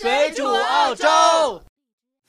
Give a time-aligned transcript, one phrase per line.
[0.00, 1.08] 水煮澳洲。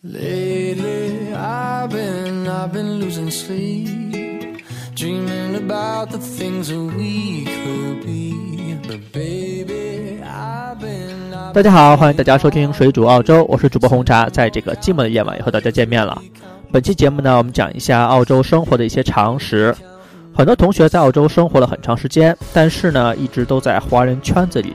[0.01, 4.63] Lately, I've been, I've been losing sleep,
[4.95, 8.33] dreaming about the things that we could be.
[8.87, 16.19] But baby, I've been, I've 大家好，欢迎大家收听水煮澳洲，我是主播红茶，在这个寂寞的夜晚又和大家见面了。
[16.71, 19.75] 本期节目呢，我们讲一下澳洲生活的一些常识。
[20.33, 24.73] 很多同学在澳洲生活了很长时间，但是呢，一直都在华人圈子里，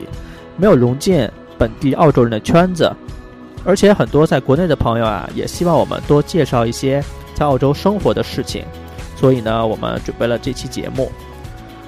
[0.55, 2.91] 没有融进本地澳洲人的圈子。
[3.63, 7.03] 而且很多在国内的朋友啊，也希望我们多介绍一些
[7.33, 8.63] 在澳洲生活的事情，
[9.15, 11.11] 所以呢，我们准备了这期节目。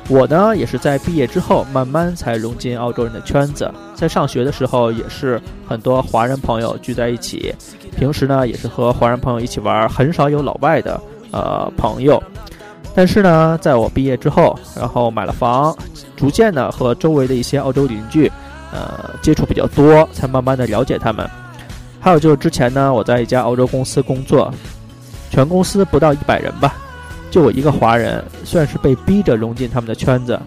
[0.09, 3.69] 我呢，也是在毕业之后慢慢才融进澳洲人的圈子。
[3.93, 7.53] 在上学的时候，也是很多华人朋友聚在一起，
[7.95, 10.99] 平时呢，也是和华人朋友一起玩，很少有老外的
[11.31, 12.21] 呃朋友。
[12.95, 15.75] 但是呢，在我毕业之后，然后买了房，
[16.15, 18.31] 逐渐的和周围的一些澳洲邻居，
[18.71, 21.27] 呃，接触比较多，才慢慢的了解他们。
[21.99, 24.53] 还有就是之前呢，我在一家澳洲公司工作，
[25.29, 26.75] 全公司不到一百人吧，
[27.31, 30.39] 就我一个华人，算是被逼着融进他们的圈子。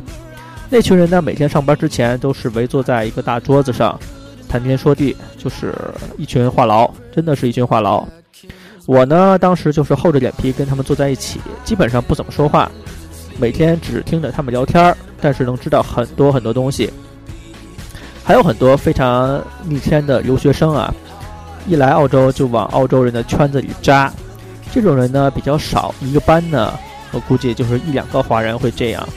[0.68, 3.98] 那群人呢，每天上班之前都是围坐在一个大桌子上，
[4.48, 5.74] 谈天说地，就是
[6.16, 8.04] 一群话痨，真的是一群话痨。
[8.86, 12.70] 我呢，当时就是厚着脸皮跟他们坐在一起，基本上不怎么说话，
[13.38, 16.90] 每天只听着他们聊天儿，但是能知道很多很多东西。
[18.22, 20.94] 还有很多非常逆天的留学生啊，
[21.66, 24.12] 一来澳洲就往澳洲人的圈子里扎，
[24.72, 26.72] 这种人呢比较少，一个班呢，
[27.12, 29.08] 我估计就是一两个华人会这样。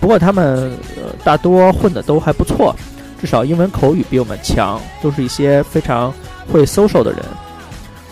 [0.00, 2.74] 不过他们呃大多混的都还不错，
[3.20, 6.12] 至少英文口语比我们强，都是一些非常
[6.50, 7.20] 会 social 的人。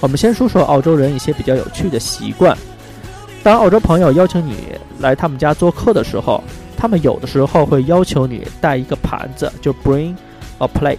[0.00, 2.56] 我们先说说澳洲人一些比较有趣的习惯。
[3.42, 4.56] 当澳洲朋友邀请你
[4.98, 6.42] 来他们家做客的时候，
[6.84, 10.14] 他们有的时候会要求你带一个盘子，就 bring
[10.58, 10.98] a plate。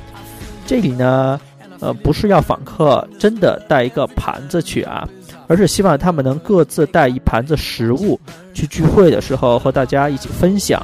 [0.65, 1.39] 这里呢，
[1.79, 5.07] 呃，不是要访客真的带一个盘子去啊，
[5.45, 8.19] 而是希望他们能各自带一盘子食物
[8.51, 10.81] 去聚会的时候和大家一起分享。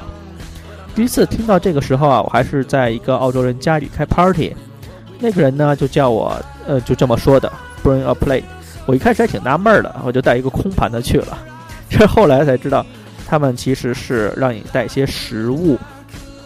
[0.94, 4.54] 第一次听到这个时候啊，我还是在一个澳洲人家里开 party，
[5.18, 8.44] 那个人呢就叫我，呃，就这么说的，bring a plate。
[8.86, 11.36] 我一开始还挺纳闷的，我就带一个空盘子去了。
[11.90, 12.86] 这后来才知道，
[13.32, 15.78] 他们其实是让你带一些食物，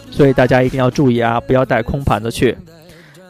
[0.09, 2.57] 所以大家一定要注意啊，不要带空盘子去。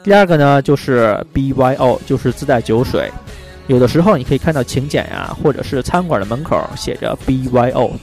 [0.03, 3.11] 第二个呢，就是 BYO，就是自带酒水。
[3.65, 7.93] 有的时候你可以看到请柬呀，或者是餐馆的门口写着 BYO，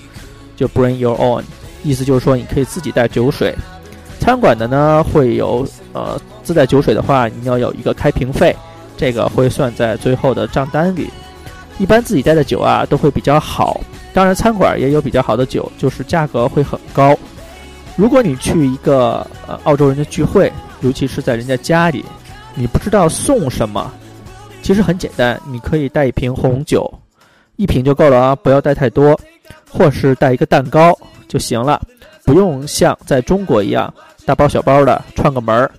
[0.56, 1.44] 就 Bring Your Own，
[1.84, 3.54] 意思就是说你可以自己带酒水。
[4.18, 8.56] 餐馆的呢会有呃自带酒水的话，你要有一个开瓶费，
[8.96, 11.08] 这个会算在最后的账单里。
[11.78, 13.80] 一般自己带的酒啊都会比较好，
[14.12, 17.16] 当然餐馆也有比较好的酒，就是价格会很高。
[17.96, 22.04] 如果你去一个呃澳洲人的聚会，尤其是在人家家里，
[22.54, 23.92] 你不知道送什么，
[24.62, 26.92] 其实很简单，你可以带一瓶红酒，
[27.56, 29.18] 一瓶就够了啊，不要带太多，
[29.70, 30.96] 或是带一个蛋糕
[31.28, 31.80] 就行了，
[32.24, 33.92] 不用像在中国一样
[34.24, 35.70] 大包小包的串个门儿。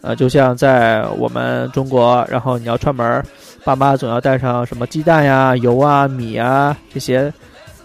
[0.00, 3.24] 呃，就像在我们中国，然后你要串门儿，
[3.68, 7.30] 爸妈总要带上什么鸡蛋呀、油啊、米啊这些，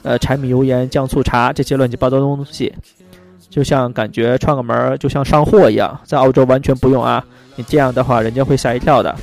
[0.01, 2.73] 呃，柴米油盐酱醋茶这些乱七八糟的东西，
[3.49, 5.99] 就像感觉串个门儿就像上货一样。
[6.05, 7.21] 在澳洲完全不用啊，
[7.57, 9.13] 你这样的话人家会吓一跳的。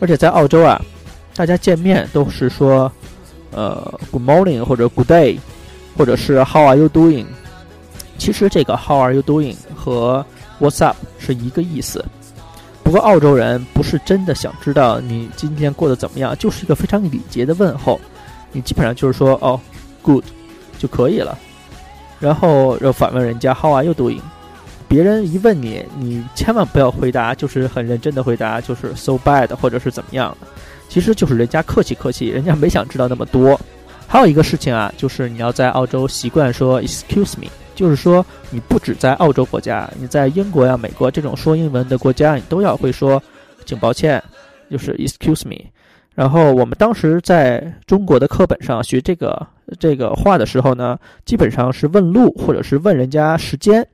[0.00, 0.80] 而且在澳洲啊，
[1.34, 2.90] 大家见面都是说，
[3.50, 5.38] 呃，Good morning 或者 Good day，
[5.94, 7.26] 或者是 How are you doing？
[8.16, 10.24] 其实这个 How are you doing 和
[10.58, 12.02] What's up 是一个意思。
[12.86, 18.00] 不过澳洲人不是真的想知道你今天过得怎么样，就是一个非常礼节的问候。
[18.52, 19.60] 你基本上就是说哦
[20.02, 20.22] ，good
[20.78, 21.36] 就可以了，
[22.20, 24.20] 然后又反问人家 How are you doing？
[24.86, 30.46] 别人一问你，你千万不要回答，就是很认真的回答，就是 so bad 或者是怎么样的。
[30.88, 33.60] 其实就是人家客气客气，人家没想知道那么多。
[34.06, 37.48] 还有一个事情啊，就是你要在澳洲习惯说 excuse me。
[37.76, 43.22] 就是说，你不止在澳洲国家，你在英国呀、美国这种说英文的国家，你都要会说，
[43.64, 44.20] 请抱歉，
[44.68, 45.66] 就是 excuse me。
[46.14, 49.46] 然后我们当时在中国的课本上学这个
[49.78, 53.86] 这个话的时候呢，基本上是问路或者是问人家时间。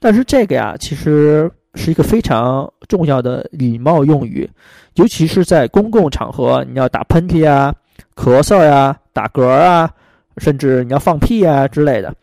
[0.00, 4.48] 但是这个呀，其实是一个非常重要的礼貌用语，
[4.94, 7.74] 尤其是在公共场合，你要打喷嚏啊、
[8.16, 9.90] 咳嗽呀、打嗝啊，
[10.38, 12.14] 甚至你要放屁啊之类的。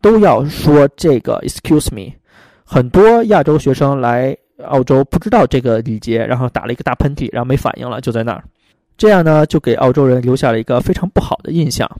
[0.00, 2.12] 都要说这个 excuse me，
[2.64, 8.44] 很多亚洲学生来澳洲不知道这个礼节，然后打了一个大喷嚏，然后没反应了，就在那儿，
[8.96, 11.90] 这样呢就给澳洲人留下了一个非常不好的印象。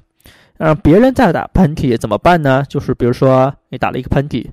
[0.57, 2.65] 让别人再打喷嚏怎么办呢？
[2.69, 4.47] 就是比如说你打了一个喷嚏，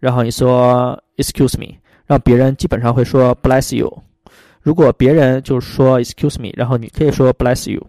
[0.00, 1.74] 然后你说 excuse me，
[2.06, 4.02] 让别人基本上会说 bless you。
[4.62, 7.80] 如果别人就是说 “excuse me”，然后你可以说 “bless you”，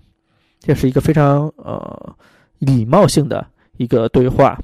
[0.59, 2.15] 这是一个非常呃
[2.59, 3.43] 礼貌性的
[3.77, 4.55] 一个对话。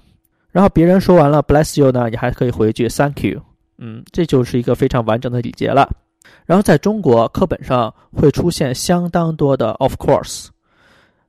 [0.54, 3.42] 然后别人说完了 “bless you” 呢，你还可以回一句 “thank you”。
[3.80, 5.90] 嗯，这就是一个非常完整的礼节了。
[6.46, 10.50] 然后在中国课本上会出现相当多的 “of course”，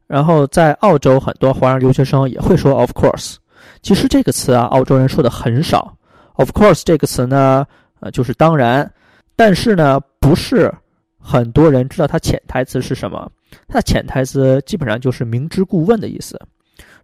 [0.06, 3.36] 然后在澳洲很多华人留学生也会说 “of course”。
[3.80, 5.96] 其实这个词啊，澳洲人说的很少。
[6.34, 7.66] “of course” 这个词呢，
[8.00, 8.88] 呃，就是当然。
[9.34, 10.72] 但是呢，不是
[11.18, 13.28] 很多人知道它潜台词是什么。
[13.66, 16.38] 它的潜台词基本上就是明知故问的意思。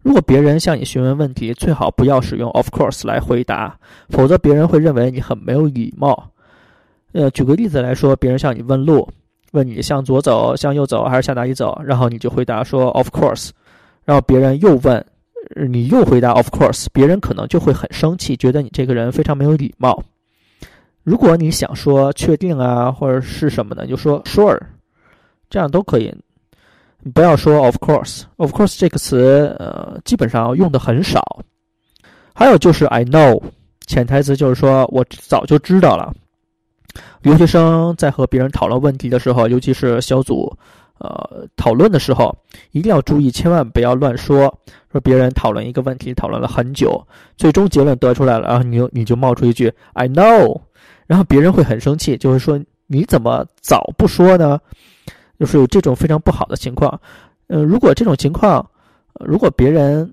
[0.02, 3.78] 如果别人向你询问问题，最好不要使用 “of course” 来回答，
[4.08, 6.31] 否则别人会认为你很没有礼貌。
[7.12, 9.06] 呃，举个例子来说，别人向你问路，
[9.52, 13.50] 问你向左走、向右走还是向哪里走，然后你就回答说 “of course”，
[14.05, 15.05] 然后别人又问，
[15.69, 20.02] 你又回答 “of course”，别人可能就会很生气，觉得你这个人非常没有礼貌。
[21.02, 24.58] 如果你想说确定啊，或者是什么的，就说 sure，
[25.50, 26.14] 这样都可以。
[27.14, 28.23] 不要说 of course。
[28.37, 31.20] of course 这个词，呃，基本上用的很少。
[32.35, 33.43] 还有就是 I know，
[33.87, 36.12] 潜台词就是说我早就知道了。
[37.23, 40.56] 留学生在和别人讨论问题的时候，尤其是小组，
[40.99, 42.35] 呃，讨论的时候，
[42.73, 44.53] 一定要注意，千万不要乱说。
[44.91, 47.00] 说别人讨论一个问题，讨论了很久，
[47.37, 50.61] 最终结论得出来了，然后你你就冒出一句 I know。
[51.06, 54.58] 然后别人会很生气，就是说你怎么早不说呢？
[55.41, 57.01] 就是有这种非常不好的情况。
[57.47, 58.65] 呃，如果这种情况，
[59.25, 60.09] 如果别人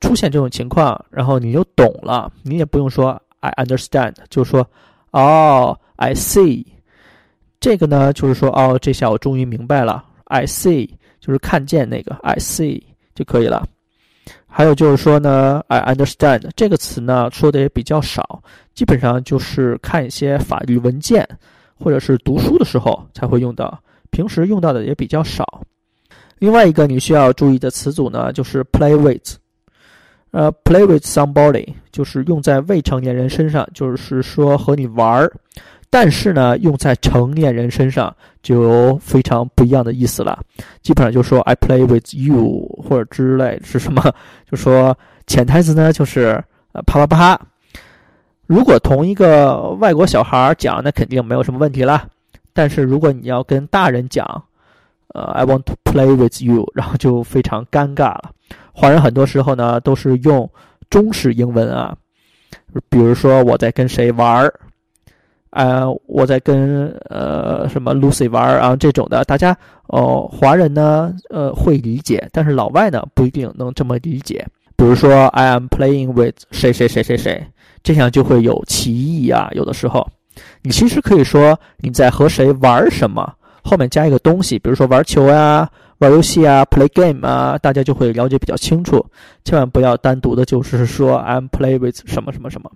[0.00, 4.68] 出现这种情况，然后你就懂了，你也不用说 I understand，就说
[5.12, 6.66] 哦 I see。
[7.60, 10.90] 这个呢，就是说哦，这下我终于明白了，I see，
[11.20, 12.82] 就是看见那个 I see
[13.14, 13.64] 就可以了。
[14.48, 18.42] 还有就是说呢，I understand 这个词呢说的也比较少，
[18.74, 21.26] 基本上就是看一些法律文件
[21.78, 23.80] 或者是读书的时候才会用到，
[24.12, 25.62] 平时用到的也比较少。
[26.38, 29.36] 另外一个你需要注意的词组呢，就是 play with，
[30.30, 35.32] 呃，play with somebody 就是用在未成年人身上，就是说和你玩儿。
[35.88, 40.42] 但是呢，用在成年人身上就非常不一样的意思了。
[40.80, 44.02] 基本上就说 "I play with you" 或者之类是什么？
[44.50, 46.42] 就说潜台词呢，就是
[46.72, 47.40] 呃啪啪啪。
[48.46, 52.08] 如果同一个外国小孩讲，那肯定没有什么问题了。
[52.52, 54.24] 但是如果你要跟大人讲，
[55.08, 58.30] 呃 "I want to play with you"， 然后就非常尴尬了。
[58.72, 60.48] 华人很多时候呢都是用
[60.90, 61.96] 中式英文啊，
[62.88, 64.52] 比如说我在跟谁玩儿。
[65.50, 69.54] 呃，我在跟呃什么 Lucy 玩啊这种的，大家
[69.88, 74.46] 哦，华人呢呃会理解，但是老外呢不一定能这么理解。
[74.76, 77.46] 比如说 I am playing with 谁谁谁谁谁，
[77.82, 79.50] 这样就会有歧义啊。
[79.52, 80.08] 有的时候，
[80.62, 83.32] 你其实可以说你在和谁玩什么，
[83.62, 85.68] 后面加一个东西，比如说玩球啊、
[85.98, 89.04] 玩游戏啊、play game 啊，大家就会了解比较清楚。
[89.44, 92.70] 千万不要单独的就是说 I'm play with 什么什么什么。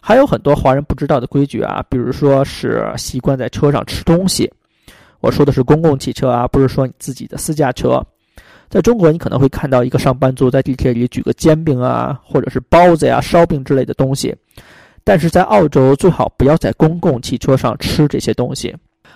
[0.00, 4.52] 还有很多华人不知道的规矩啊，比如说是习惯在车上吃东西。
[5.20, 8.04] 我说的是公共汽车啊，不是说你自己的私家车。
[8.68, 14.34] 在中国，你可能会看到一个上班族在地铁里举个煎饼啊，或者是包子呀、烧饼之类的东西。
[15.04, 18.74] 但是在澳洲，最好不要在公共汽车上吃这些东西。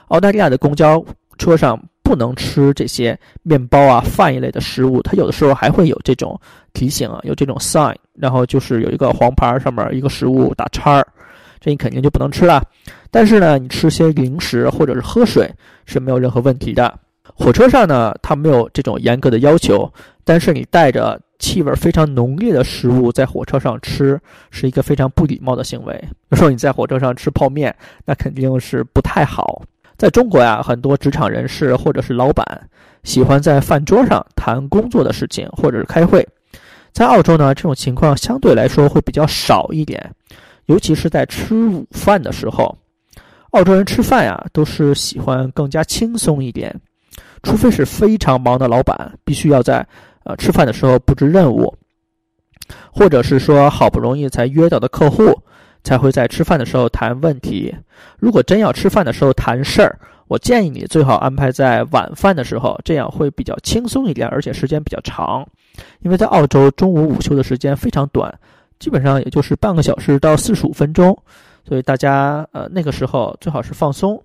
[0.08, 1.04] 澳大利亚的公交
[1.38, 1.80] 车上。
[2.00, 6.40] 不能吃这些面包啊、饭一类的食物，它有的时候还会有这种
[6.72, 11.06] 提醒啊，有这种 sign，然后就是有一个黄牌上面一个食物打叉儿，
[11.60, 12.64] 这你肯定就不能吃了。
[13.10, 15.46] 但是呢，你吃些零食或者是喝水
[15.84, 16.98] 是没有任何问题的。
[17.34, 19.92] 火车上呢，它没有这种严格的要求，
[20.24, 25.94] 但是你带着气味非常浓烈的食物在火车上吃，是一个非常不礼貌的行为。
[26.00, 29.62] 比如说你在火车上吃泡面，那肯定是不太好。
[29.96, 32.44] 在中国呀，很多职场人士或者是老板
[33.02, 36.26] 喜欢在饭桌上谈工作的事情，或者是开会。
[36.92, 40.10] 在澳洲呢，这种情况相对来说会比较少一点，
[40.66, 42.76] 尤其是在吃午饭的时候。
[43.50, 46.74] 澳洲人吃饭呀，都是喜欢更加轻松一点，
[47.42, 49.86] 除非是非常忙的老板，必须要在
[50.28, 51.74] 呃吃饭的时候布置任务，
[52.92, 55.34] 或者是说好不容易才约到的客户。
[55.84, 57.74] 才会在吃饭的时候谈问题。
[58.18, 65.46] 如果真要吃饭的时候谈事儿，我建议你最好安排在晚饭的时候，这样会比较轻松一点，而且时间比较长。
[66.00, 68.38] 因为在澳洲，中午午休的时间非常短，
[68.80, 71.16] 基本上也就是半个小时到四十五分钟，
[71.66, 74.20] 所以大家呃那个时候最好是放松。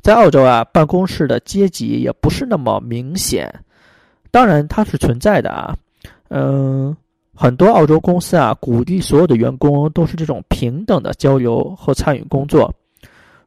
[0.00, 3.54] 在澳洲啊，办公室的阶级也不是那么明显，
[4.36, 5.74] 当然它是存在的啊，
[6.28, 6.94] 嗯。
[7.38, 12.72] 很多澳洲公司啊，鼓励所有的员工都是这种平等的交流和参与工作。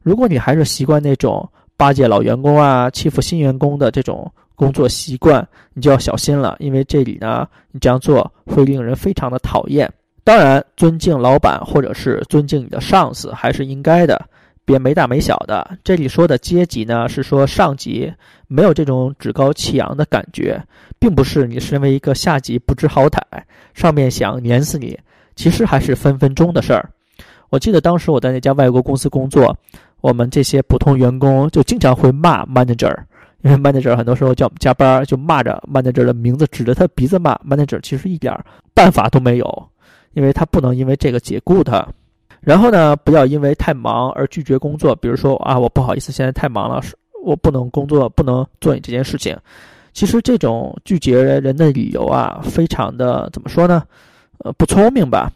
[0.00, 5.44] 如果你还是习惯那种巴结老员工啊、欺负新员工的这种工作习惯，
[5.74, 9.92] 你就要小心了，因为这里呢，你这样做会令人非常的讨厌。
[10.22, 14.24] 当然，尊敬老板或者是尊敬你的上司还是应该的，
[14.70, 15.68] 别没大没小的。
[15.82, 18.12] 这里说的阶级呢，是说上级
[18.46, 20.62] 没有这种趾高气扬的感觉，
[21.00, 23.20] 并不是你身为一个下级不知好歹，
[23.74, 24.96] 上面想碾死你，
[25.34, 26.88] 其实还是分分钟的事儿。
[27.48, 29.56] 我记得当时我在那家外国公司工作，
[30.00, 32.96] 我们这些普通员工就经常会骂 manager，
[33.42, 38.32] 因为 manager 很多时候叫我们加班，就骂着 manager 的名字，指着他鼻子骂 manager，其实一点
[38.72, 39.68] 办法都没有。
[40.12, 41.86] 因为他不能因为这个解雇他，
[42.40, 44.96] 然后呢，不要因为太忙而拒绝工作。
[44.96, 46.80] 比如说啊，我不好意思，现在太忙了，
[47.22, 49.36] 我不能工作，不能做你这件事情。
[49.92, 53.82] 其实这种拒绝人的理由啊，非常的怎么说呢？
[54.38, 55.30] 呃，不聪明吧？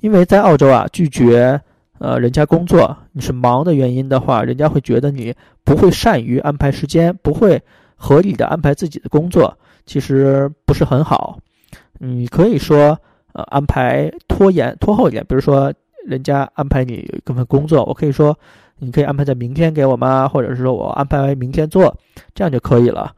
[0.00, 1.60] 因为在澳洲啊，拒绝
[1.98, 7.60] 呃人家工作，你是忙的原因的话，人家会觉得你不会善于安排时间，不会
[7.96, 9.54] 合理的安排自己的工作，
[9.84, 11.38] 其实不是很好。
[11.98, 12.98] 你可以说。
[13.32, 15.72] 呃，安排拖延拖后一点，比如说
[16.10, 18.36] 人家安排你一份工作，我可以说
[18.80, 20.26] 你可以安排在明天给我吗？
[20.26, 21.96] 或者是说我安排明天做，
[22.34, 23.14] 这样就可以了。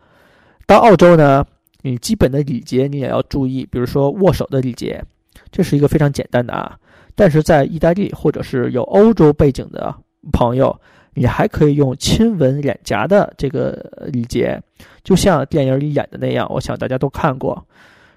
[0.67, 1.43] 到澳洲呢，
[1.81, 5.03] 你基本的礼节你也要注意，比如说握手的礼节，
[5.51, 6.77] 这是一个非常简单的啊。
[7.15, 9.95] 但是在意大利或者是有欧洲背景的
[10.31, 10.79] 朋友，
[11.15, 14.61] 你还可以用亲吻脸颊的这个礼节，
[15.03, 17.67] 就像电影里演的那样，我想大家都看过。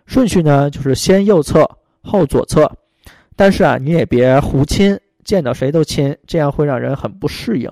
[0.06, 1.66] 顺序呢，就是先右侧。
[2.08, 2.72] 后左侧，
[3.36, 7.72] 但是啊，你也别胡亲，见到谁都亲，这样会让人很不适应。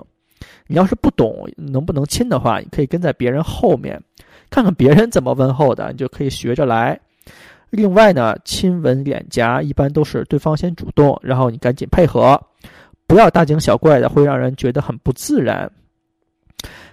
[0.68, 4.02] 你要是不懂能不能亲的话，你可以跟在别人后面，
[4.50, 7.00] 看看别人怎么问候的，你就可以学着来。
[7.70, 12.40] 另外呢，亲吻脸颊一般都是对方先主动，然后你赶紧配合，
[13.08, 15.72] 不要大惊小怪的，会让人觉得很不自然。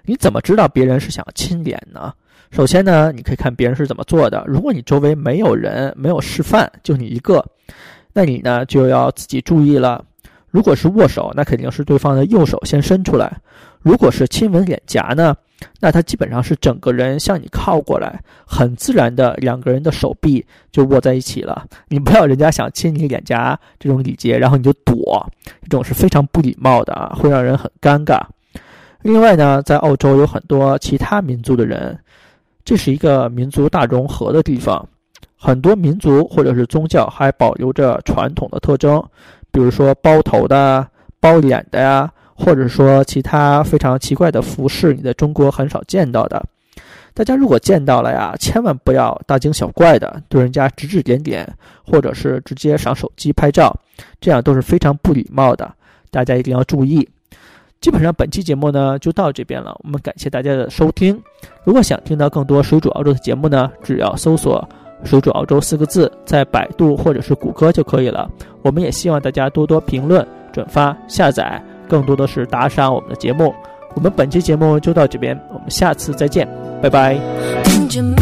[0.05, 2.13] 你怎么知道别人是想亲脸呢？
[2.51, 4.43] 首先呢，你可以看别人是怎么做的。
[4.47, 7.45] 如果你周围没有人，没有示范，就你一个，
[8.13, 10.05] 那你呢就要自己注意了。
[10.51, 13.29] 如果是握手，那肯定是对方的右手先伸出来；
[13.81, 15.37] 如果是亲吻脸颊呢，
[15.79, 21.67] 那他基本上是整个人向你靠过来，很自然的两个人的手臂就握在一起了。
[21.89, 25.25] 你不要人家想亲你脸颊这种礼节，然后你就躲，
[25.63, 28.21] 这种是非常不礼貌的啊，会让人很尴尬。
[29.03, 31.99] 另外呢，在澳洲有很多其他民族的人。
[32.63, 34.87] 这是一个民族大融合的地方，
[35.43, 39.03] 很多民族或者是宗教还保留着传统的特征，
[39.51, 40.87] 比如说包头的、
[41.19, 46.45] 包脸的呀，或者说其他非常奇怪的服饰，你在中国很少见到的。
[47.15, 51.51] 大家如果见到了呀，千万不要大惊小怪的对人家指指点点，
[51.85, 53.75] 或者是直接上手机拍照，
[54.21, 55.73] 这样都是非常不礼貌的，
[56.11, 57.09] 大家一定要注意。
[57.81, 61.19] 基本上本期节目呢就到这边了，我们感谢大家的收听。
[61.65, 64.69] 如果想听到更多水煮澳洲的节目呢，只要搜索
[65.05, 68.31] “水煮澳洲”四个字，在百度或者是谷歌就可以了。
[68.63, 73.55] 我们也希望大家多多评论、转发、下载，更多的是打赏我们的节目。
[73.95, 76.49] 我们本期节目就到这边，我们下次再见，
[76.81, 77.19] 拜拜。
[77.65, 78.17] 听见吗？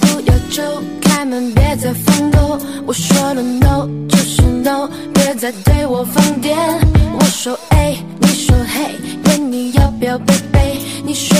[0.00, 0.62] 不要走，
[1.00, 2.58] 开门别再放狗。
[2.86, 6.56] 我说了 no 就是 no，别再对我放电。
[7.18, 7.96] 我说 A。
[8.34, 8.90] 说嘿，
[9.26, 10.76] 问你要不要背背？
[11.04, 11.38] 你说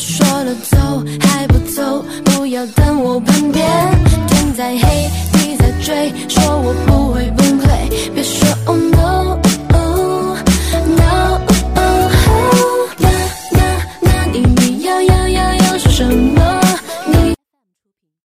[0.00, 3.66] 说了走还不走，不要等我叛变，
[4.28, 6.89] 天再黑地再追，说我不。